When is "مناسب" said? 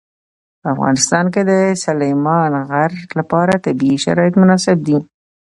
4.41-4.77